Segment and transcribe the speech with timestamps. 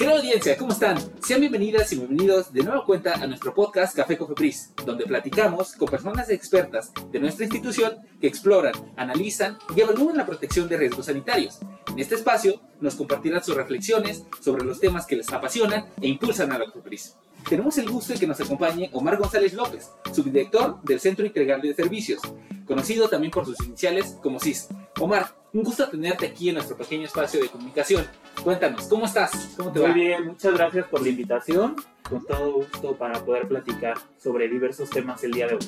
[0.00, 0.96] Querida audiencia, ¿cómo están?
[1.22, 5.90] Sean bienvenidas y bienvenidos de nueva cuenta a nuestro podcast Café Cofepris, donde platicamos con
[5.90, 11.58] personas expertas de nuestra institución que exploran, analizan y evalúan la protección de riesgos sanitarios.
[11.88, 16.50] En este espacio nos compartirán sus reflexiones sobre los temas que les apasionan e impulsan
[16.50, 17.16] a la Cofepris.
[17.46, 21.74] Tenemos el gusto de que nos acompañe Omar González López, subdirector del Centro Integral de
[21.74, 22.22] Servicios,
[22.64, 24.68] conocido también por sus iniciales como CIS.
[24.98, 28.06] Omar, un gusto tenerte aquí en nuestro pequeño espacio de comunicación.
[28.42, 29.50] Cuéntanos, ¿cómo estás?
[29.56, 29.94] ¿Cómo te Muy va?
[29.94, 31.76] bien, muchas gracias por la invitación.
[32.08, 35.60] Con todo gusto para poder platicar sobre diversos temas el día de hoy.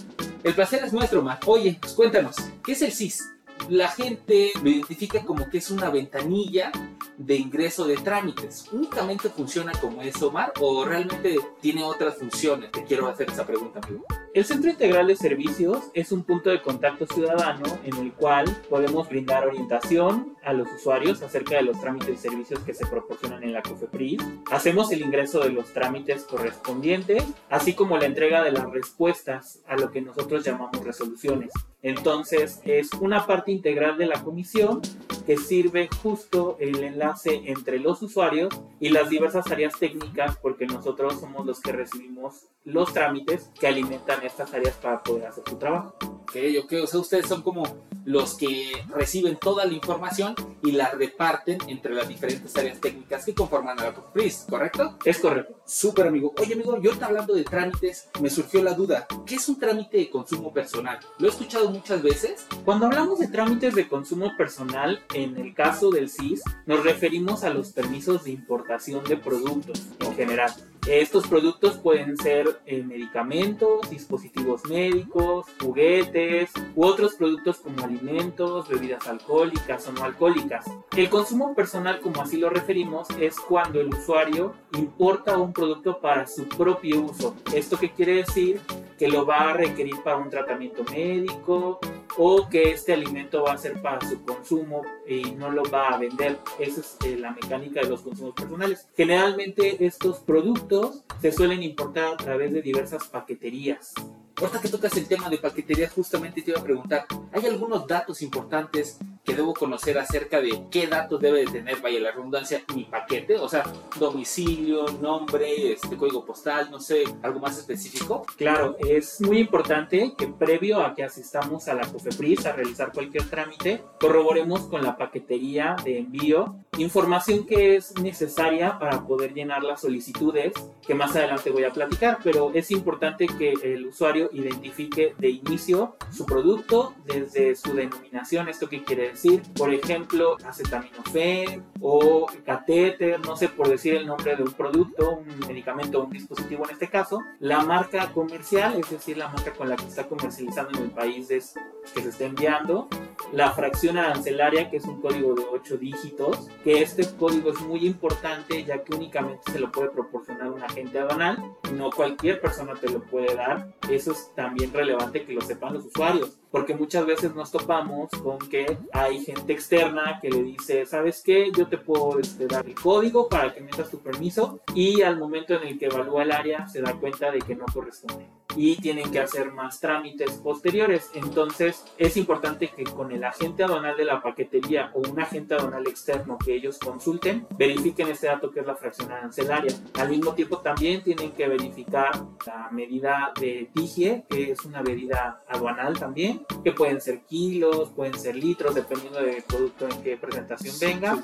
[0.43, 1.39] El placer es nuestro, Omar.
[1.47, 3.31] Oye, pues cuéntanos, ¿qué es el CIS?
[3.69, 6.73] La gente lo identifica como que es una ventanilla
[7.19, 8.67] de ingreso de trámites.
[8.73, 10.53] ¿Únicamente funciona como eso, Omar?
[10.61, 12.73] ¿O realmente tiene otras funciones?
[12.73, 14.05] Te quiero hacer esa pregunta, amigo.
[14.35, 19.07] El Centro Integral de Servicios es un punto de contacto ciudadano en el cual podemos
[19.07, 23.53] brindar orientación a los usuarios acerca de los trámites y servicios que se proporcionan en
[23.53, 24.23] la COFEPRIS.
[24.51, 29.77] Hacemos el ingreso de los trámites correspondientes, así como la entrega de las respuestas a
[29.77, 31.53] lo que nosotros llamamos resoluciones.
[31.83, 34.81] Entonces es una parte integral de la comisión
[35.27, 38.49] que sirve justo el enlace entre los usuarios
[38.81, 44.25] y las diversas áreas técnicas porque nosotros somos los que recibimos los trámites que alimentan
[44.25, 46.22] estas áreas para poder hacer su trabajo.
[46.33, 47.63] Ok, ok, o sea, ustedes son como
[48.07, 53.35] los que reciben toda la información y la reparten entre las diferentes áreas técnicas que
[53.35, 54.97] conforman a la COFEPRIS, ¿correcto?
[55.05, 55.61] Es correcto.
[55.67, 56.33] Súper amigo.
[56.41, 59.07] Oye amigo, yo ahorita hablando de trámites, me surgió la duda.
[59.27, 61.01] ¿Qué es un trámite de consumo personal?
[61.19, 62.47] Lo he escuchado muchas veces.
[62.65, 67.51] Cuando hablamos de trámites de consumo personal, en el caso del CIS, nos referimos a
[67.51, 70.51] los permisos de importación de productos en general.
[70.89, 79.07] Estos productos pueden ser eh, medicamentos, dispositivos médicos, juguetes u otros productos como alimentos, bebidas
[79.07, 80.67] alcohólicas o no alcohólicas.
[80.97, 86.27] El consumo personal, como así lo referimos, es cuando el usuario importa un producto para
[86.27, 87.37] su propio uso.
[87.55, 88.61] ¿Esto qué quiere decir?
[88.99, 91.79] Que lo va a requerir para un tratamiento médico
[92.19, 95.99] o que este alimento va a ser para su consumo y no lo va a
[95.99, 96.39] vender.
[96.59, 98.89] Esa es eh, la mecánica de los consumos personales.
[98.97, 103.95] Generalmente estos productos se suelen importar a través de diversas paqueterías.
[104.37, 108.23] Ahorita que tocas el tema de paquetería, justamente te iba a preguntar, ¿hay algunos datos
[108.23, 112.85] importantes que debo conocer acerca de qué datos debe de tener, vaya la redundancia, mi
[112.85, 113.37] paquete?
[113.39, 113.65] O sea,
[113.99, 118.25] domicilio, nombre, este código postal, no sé, algo más específico.
[118.37, 123.29] Claro, es muy importante que previo a que asistamos a la COFEPRIS a realizar cualquier
[123.29, 129.83] trámite, corroboremos con la paquetería de envío información que es necesaria para poder llenar las
[129.83, 130.53] solicitudes
[130.87, 135.97] que más adelante voy a platicar, pero es importante que el usuario identifique de inicio
[136.11, 143.37] su producto desde su denominación, esto qué quiere decir, por ejemplo, acetaminofén o catéter, no
[143.37, 147.21] sé por decir el nombre de un producto, un medicamento un dispositivo en este caso,
[147.41, 151.31] la marca comercial, es decir, la marca con la que está comercializando en el país
[151.31, 151.55] es-
[151.95, 152.89] que se está enviando,
[153.33, 157.87] la fracción arancelaria, que es un código de 8 dígitos, que este código es muy
[157.87, 161.43] importante ya que únicamente se lo puede proporcionar un agente aduanal,
[161.73, 163.73] no cualquier persona te lo puede dar.
[163.91, 168.39] Eso es también relevante que lo sepan los usuarios, porque muchas veces nos topamos con
[168.39, 171.51] que hay gente externa que le dice, ¿sabes qué?
[171.57, 175.55] Yo te puedo este, dar el código para que metas tu permiso y al momento
[175.55, 179.11] en el que evalúa el área se da cuenta de que no corresponde y tienen
[179.11, 181.11] que hacer más trámites posteriores.
[181.15, 185.87] Entonces es importante que con el agente aduanal de la paquetería o un agente aduanal
[185.87, 189.73] externo que ellos consulten, verifiquen este dato que es la fracción arancelaria.
[189.99, 192.11] Al mismo tiempo también tienen que verificar
[192.47, 198.19] la medida de TIGIE, que es una medida aduanal también, que pueden ser kilos, pueden
[198.19, 201.23] ser litros, dependiendo del producto en qué presentación venga.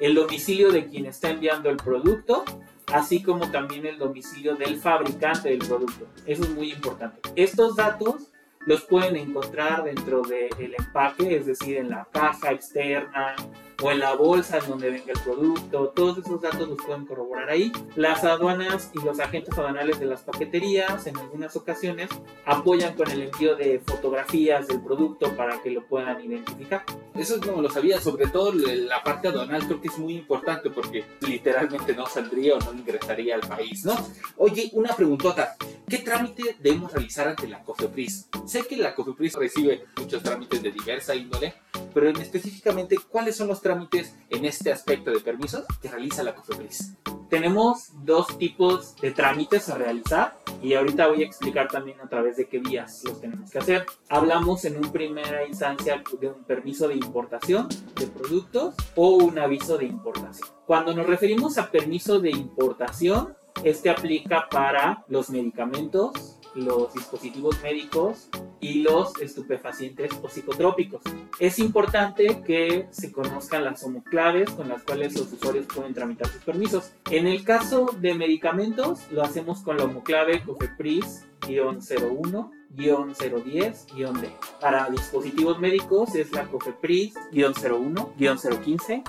[0.00, 2.44] El domicilio de quien está enviando el producto
[2.92, 6.06] así como también el domicilio del fabricante del producto.
[6.26, 7.20] Eso es muy importante.
[7.36, 8.32] Estos datos
[8.66, 13.34] los pueden encontrar dentro del empaque, es decir, en la caja externa
[13.82, 15.88] o en la bolsa en donde venga el producto.
[15.88, 17.72] Todos esos datos los pueden corroborar ahí.
[17.96, 22.08] Las aduanas y los agentes aduanales de las paqueterías en algunas ocasiones
[22.44, 26.84] apoyan con el envío de fotografías del producto para que lo puedan identificar.
[27.14, 31.04] Eso no lo sabía, sobre todo la parte aduanal creo que es muy importante porque
[31.20, 33.94] literalmente no saldría o no ingresaría al país, ¿no?
[34.38, 35.56] Oye, una preguntota,
[35.88, 38.28] ¿qué trámite debemos realizar ante la COFEPRIS?
[38.46, 41.54] Sé que la COFEPRIS recibe muchos trámites de diversa índole,
[41.92, 46.34] pero en específicamente, ¿cuáles son los trámites en este aspecto de permisos que realiza la
[46.34, 46.94] COFEPRIS?
[47.28, 52.36] Tenemos dos tipos de trámites a realizar y ahorita voy a explicar también a través
[52.36, 53.86] de qué vías los tenemos que hacer.
[54.08, 59.76] Hablamos en una primera instancia de un permiso de importación de productos o un aviso
[59.76, 60.48] de importación.
[60.66, 68.28] Cuando nos referimos a permiso de importación, este aplica para los medicamentos, los dispositivos médicos
[68.60, 71.02] y los estupefacientes o psicotrópicos.
[71.38, 76.42] Es importante que se conozcan las homoclaves con las cuales los usuarios pueden tramitar sus
[76.42, 76.92] permisos.
[77.10, 84.30] En el caso de medicamentos, lo hacemos con la homoclave COFEPRIS-01 010-D.
[84.60, 89.02] Para dispositivos médicos es la COFEPRIS-01-015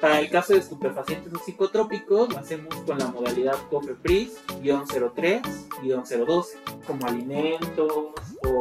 [0.00, 6.46] para el caso de estupefacientes o psicotrópicos, lo hacemos con la modalidad COFEPRIS-03-012,
[6.86, 8.14] como alimentos o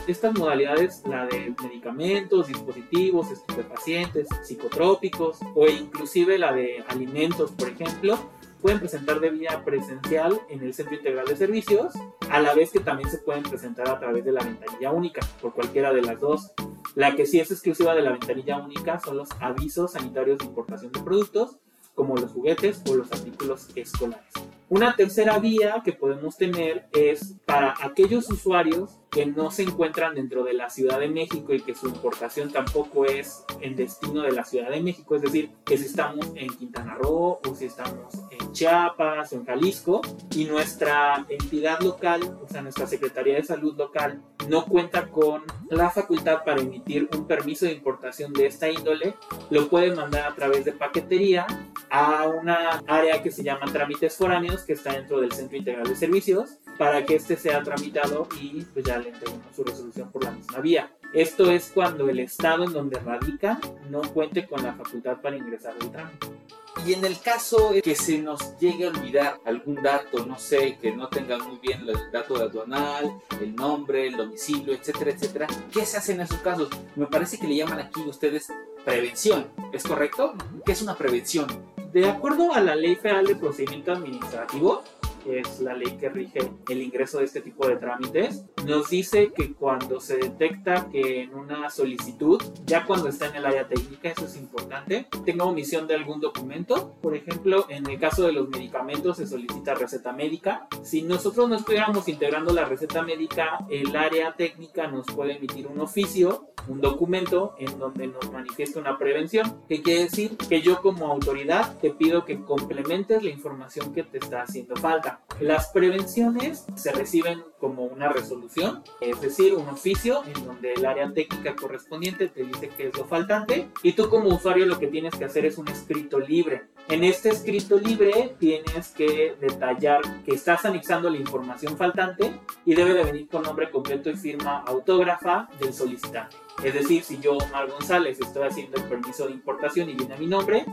[0.06, 8.18] estas modalidades, la de medicamentos, dispositivos, estupefacientes, psicotrópicos o inclusive la de alimentos, por ejemplo,
[8.60, 11.92] pueden presentar de vía presencial en el Centro Integral de Servicios,
[12.30, 15.54] a la vez que también se pueden presentar a través de la ventanilla única, por
[15.54, 16.52] cualquiera de las dos.
[16.94, 20.92] La que sí es exclusiva de la ventanilla única son los avisos sanitarios de importación
[20.92, 21.58] de productos,
[21.98, 24.32] como los juguetes o los artículos escolares.
[24.68, 30.44] Una tercera vía que podemos tener es para aquellos usuarios que no se encuentran dentro
[30.44, 34.44] de la Ciudad de México y que su importación tampoco es en destino de la
[34.44, 38.52] Ciudad de México, es decir, que si estamos en Quintana Roo o si estamos en
[38.52, 44.22] Chiapas o en Jalisco y nuestra entidad local, o sea, nuestra Secretaría de Salud local,
[44.48, 49.14] no cuenta con la facultad para emitir un permiso de importación de esta índole,
[49.50, 51.46] lo puede mandar a través de paquetería
[51.90, 55.96] a una área que se llama trámites foráneos que está dentro del Centro Integral de
[55.96, 60.32] Servicios para que este sea tramitado y pues ya le entregamos su resolución por la
[60.32, 60.90] misma vía.
[61.12, 63.58] Esto es cuando el estado en donde radica
[63.88, 66.37] no cuente con la facultad para ingresar el trámite.
[66.86, 70.92] Y en el caso que se nos llegue a olvidar algún dato, no sé, que
[70.92, 75.98] no tenga muy bien el dato aduanal, el nombre, el domicilio, etcétera, etcétera, ¿qué se
[75.98, 76.70] hace en esos casos?
[76.96, 78.48] Me parece que le llaman aquí ustedes
[78.84, 80.34] prevención, ¿es correcto?
[80.64, 81.46] ¿Qué es una prevención?
[81.92, 84.82] De acuerdo a la Ley Federal de Procedimiento Administrativo,
[85.26, 89.52] es la ley que rige el ingreso de este tipo de trámites, nos dice que
[89.52, 94.26] cuando se detecta que en una solicitud, ya cuando está en el área técnica, eso
[94.26, 99.16] es importante, tenga omisión de algún documento, por ejemplo, en el caso de los medicamentos
[99.16, 100.66] se solicita receta médica.
[100.82, 105.80] Si nosotros no estuviéramos integrando la receta médica, el área técnica nos puede emitir un
[105.80, 111.06] oficio, un documento en donde nos manifiesta una prevención, que quiere decir que yo como
[111.06, 115.07] autoridad te pido que complementes la información que te está haciendo falta.
[115.40, 121.12] Las prevenciones se reciben como una resolución, es decir, un oficio en donde el área
[121.12, 125.14] técnica correspondiente te dice qué es lo faltante y tú como usuario lo que tienes
[125.14, 126.64] que hacer es un escrito libre.
[126.88, 132.94] En este escrito libre tienes que detallar que estás anexando la información faltante y debe
[132.94, 136.36] de venir con nombre completo y firma autógrafa del solicitante.
[136.64, 140.18] Es decir, si yo, Omar González, estoy haciendo el permiso de importación y viene a
[140.18, 140.64] mi nombre,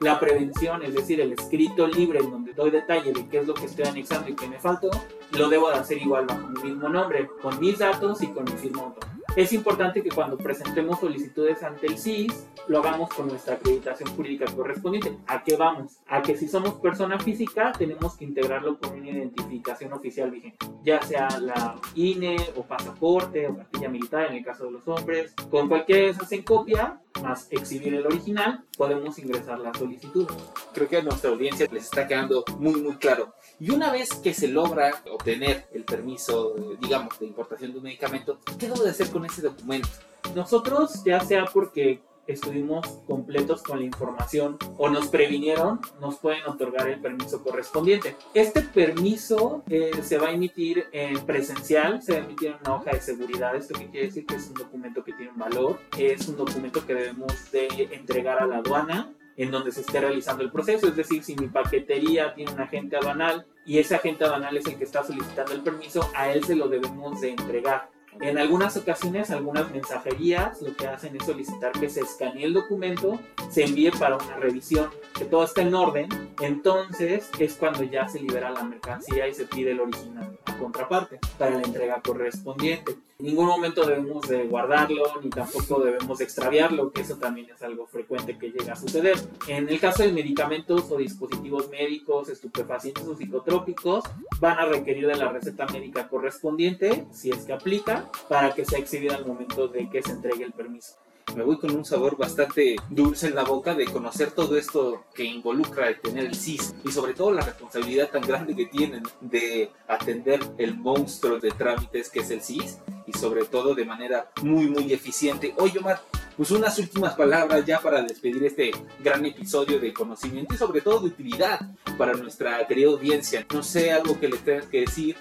[0.00, 3.54] la prevención, es decir, el escrito libre en donde doy detalle de qué es lo
[3.54, 4.90] que estoy anexando y qué me faltó,
[5.30, 8.52] lo debo de hacer igual bajo mi mismo nombre, con mis datos y con mi
[8.52, 9.18] firma autónoma.
[9.36, 14.46] Es importante que cuando presentemos solicitudes ante el CIS, lo hagamos con nuestra acreditación jurídica
[14.46, 15.16] correspondiente.
[15.28, 15.98] ¿A qué vamos?
[16.08, 21.00] A que si somos persona física, tenemos que integrarlo con una identificación oficial vigente, ya
[21.02, 25.32] sea la INE o pasaporte o cartilla militar en el caso de los hombres.
[25.48, 30.26] Con cualquiera de esas en copia, más exhibir el original, podemos ingresar la solicitud.
[30.72, 33.34] Creo que a nuestra audiencia les está quedando muy, muy claro.
[33.60, 38.38] Y una vez que se logra obtener el permiso, digamos, de importación de un medicamento,
[38.58, 39.88] ¿qué debo de hacer con ese documento?
[40.34, 46.88] Nosotros, ya sea porque estuvimos completos con la información o nos previnieron, nos pueden otorgar
[46.88, 48.16] el permiso correspondiente.
[48.34, 52.76] Este permiso eh, se va a emitir en presencial, se va a emitir en una
[52.76, 55.78] hoja de seguridad, esto que quiere decir que es un documento que tiene un valor,
[55.96, 60.42] es un documento que debemos de entregar a la aduana en donde se esté realizando
[60.42, 60.88] el proceso.
[60.88, 64.76] Es decir, si mi paquetería tiene un agente aduanal y ese agente aduanal es el
[64.76, 67.88] que está solicitando el permiso, a él se lo debemos de entregar.
[68.20, 73.20] En algunas ocasiones, algunas mensajerías lo que hacen es solicitar que se escanee el documento,
[73.50, 76.08] se envíe para una revisión, que todo esté en orden,
[76.40, 81.52] entonces es cuando ya se libera la mercancía y se pide el original contraparte para
[81.52, 82.96] la entrega correspondiente.
[83.18, 87.62] En ningún momento debemos de guardarlo ni tampoco debemos de extraviarlo, que eso también es
[87.62, 89.16] algo frecuente que llega a suceder.
[89.48, 94.04] En el caso de medicamentos o dispositivos médicos, estupefacientes o psicotrópicos,
[94.40, 98.78] van a requerir de la receta médica correspondiente, si es que aplica, para que sea
[98.78, 100.94] exhibida al momento de que se entregue el permiso
[101.38, 105.22] me voy con un sabor bastante dulce en la boca de conocer todo esto que
[105.22, 109.70] involucra el tener el CIS y sobre todo la responsabilidad tan grande que tienen de
[109.86, 114.66] atender el monstruo de trámites que es el CIS y sobre todo de manera muy
[114.66, 115.54] muy eficiente.
[115.58, 116.00] Oye Omar,
[116.36, 120.98] pues unas últimas palabras ya para despedir este gran episodio de conocimiento y sobre todo
[120.98, 121.60] de utilidad
[121.96, 123.46] para nuestra querida audiencia.
[123.54, 125.16] No sé algo que le tengas que decir.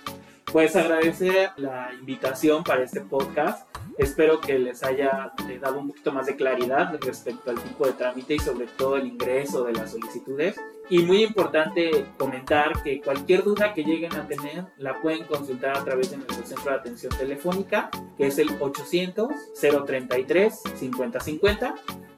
[0.52, 3.67] Pues agradecer la invitación para este podcast
[3.98, 7.94] Espero que les haya eh, dado un poquito más de claridad respecto al tipo de
[7.94, 10.56] trámite y sobre todo el ingreso de las solicitudes.
[10.90, 15.84] Y muy importante comentar que cualquier duda que lleguen a tener la pueden consultar a
[15.84, 19.28] través de nuestro centro de atención telefónica, que es el 800
[19.60, 21.76] 033 5050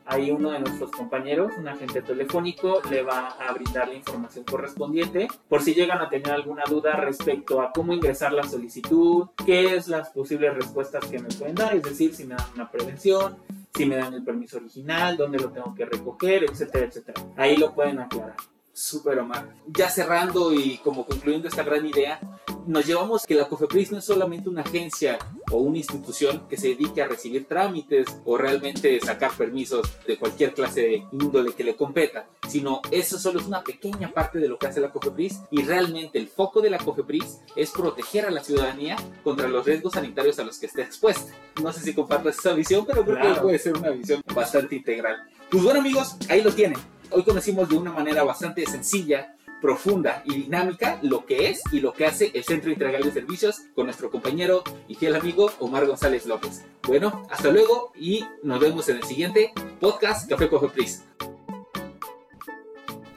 [0.09, 5.27] ahí uno de nuestros compañeros, un agente telefónico, le va a brindar la información correspondiente
[5.47, 9.87] por si llegan a tener alguna duda respecto a cómo ingresar la solicitud, qué es
[9.87, 13.37] las posibles respuestas que me pueden dar, es decir, si me dan una prevención,
[13.73, 17.21] si me dan el permiso original, dónde lo tengo que recoger, etcétera, etcétera.
[17.37, 18.35] Ahí lo pueden aclarar.
[18.79, 19.53] Súper, Omar.
[19.67, 22.17] Ya cerrando y como concluyendo esta gran idea,
[22.65, 25.19] nos llevamos que la COFEPRIS no es solamente una agencia
[25.51, 30.53] o una institución que se dedique a recibir trámites o realmente sacar permisos de cualquier
[30.53, 34.57] clase de índole que le competa, sino eso solo es una pequeña parte de lo
[34.57, 38.45] que hace la COFEPRIS y realmente el foco de la COFEPRIS es proteger a la
[38.45, 38.95] ciudadanía
[39.25, 41.33] contra los riesgos sanitarios a los que esté expuesta.
[41.61, 45.17] No sé si compartas esa visión, pero creo que puede ser una visión bastante integral.
[45.51, 46.79] Pues bueno amigos, ahí lo tienen.
[47.11, 51.91] Hoy conocimos de una manera bastante sencilla profunda y dinámica lo que es y lo
[51.91, 56.27] que hace el Centro Integral de Servicios con nuestro compañero y fiel amigo Omar González
[56.27, 56.63] López.
[56.83, 61.01] Bueno, hasta luego y nos vemos en el siguiente podcast Café Coffee Please.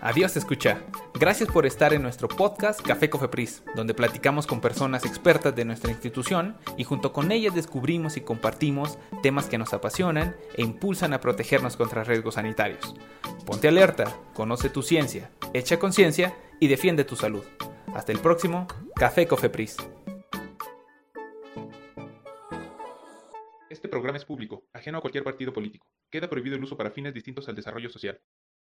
[0.01, 0.83] Adiós, escucha.
[1.15, 5.93] Gracias por estar en nuestro podcast Café Cofepris, donde platicamos con personas expertas de nuestra
[5.93, 11.21] institución y junto con ellas descubrimos y compartimos temas que nos apasionan e impulsan a
[11.21, 12.97] protegernos contra riesgos sanitarios.
[13.47, 17.43] Ponte alerta, conoce tu ciencia, echa conciencia y defiende tu salud.
[17.93, 19.77] Hasta el próximo Café Cofepris.
[23.69, 25.89] Este programa es público, ajeno a cualquier partido político.
[26.09, 28.21] Queda prohibido el uso para fines distintos al desarrollo social.